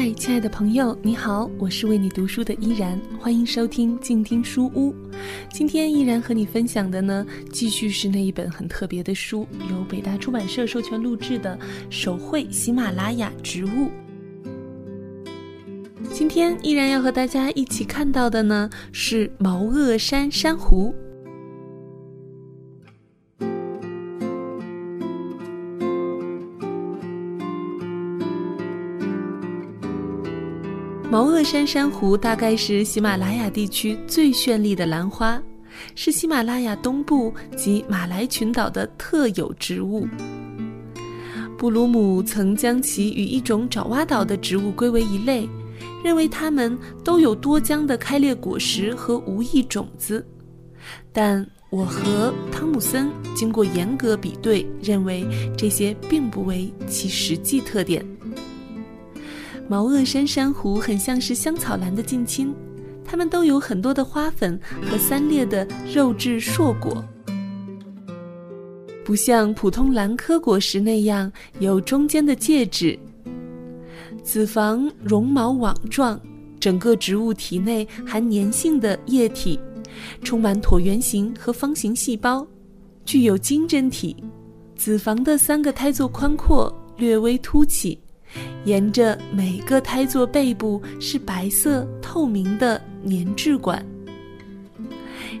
[0.00, 4.94] 嗨，亲爱的朋友，你好，我是为你读书的依然，欢迎收听静听书屋。
[5.52, 11.54] 今天依然和你分享的呢，继续是那一本很特别的书，由北大出版社授权录制的
[11.90, 13.68] 《手绘喜马拉雅植物》。
[16.10, 20.94] 今天依然要和大家一起看到的呢，是毛萼山珊瑚。
[31.10, 35.42] 毛萼山珊瑚大概是喜马拉雅地区最绚丽的兰花，
[35.96, 40.06] 是喜马拉雅东部及马来群岛的特有植物。
[41.58, 45.48] 布鲁姆曾将其与一种爪哇岛的植物归为一类，
[46.04, 50.24] 认为它们都有多浆的开裂果实和无益种子。
[51.12, 55.26] 但我和汤姆森经过严格比对，认为
[55.58, 58.06] 这些并不为其实际特点。
[59.70, 62.52] 毛萼山珊瑚很像是香草兰的近亲，
[63.04, 67.04] 它们都有很多的花粉和三裂的肉质硕果，
[69.04, 72.98] 不像普通兰科果实那样有中间的介质。
[74.24, 76.20] 子房绒毛网状，
[76.58, 79.56] 整个植物体内含粘性的液体，
[80.24, 82.44] 充满椭圆形和方形细胞，
[83.04, 84.16] 具有晶针体。
[84.74, 87.96] 子房的三个胎座宽阔，略微凸起。
[88.64, 93.84] 沿着每个胎座背部是白色透明的粘质管。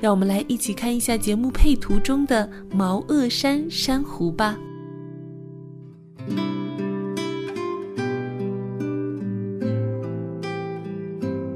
[0.00, 4.56] 让我们来一起看一下节目配图中的毛萼山珊瑚吧。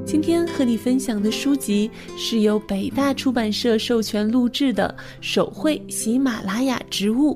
[0.05, 7.35] 今天和你分享的书籍是由北大出版社授权录制的《手绘喜马拉雅植物》。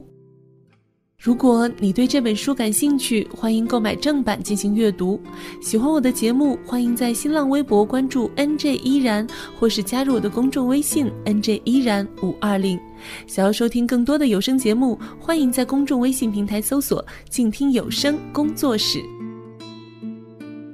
[1.24, 5.18] 如果你对这本书感兴趣，欢迎购买正版进行阅读。
[5.58, 9.26] 喜欢我的节目，欢迎在新浪微博关注 “N J 依然”
[9.58, 12.78] 或是加入我的公众微信 “N J 依然五二零”。
[13.26, 19.02] 想要收听更多的有声节目，欢迎在公众微信平台搜索“静听有声工作室”。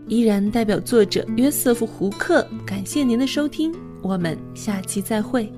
[0.09, 3.73] 依然代表作者约瑟夫·胡克，感谢您的收听，
[4.03, 5.49] 我们下期再会。